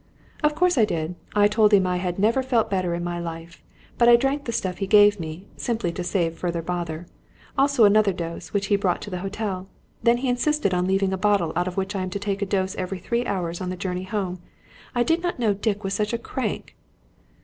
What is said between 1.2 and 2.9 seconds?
I told him I had never felt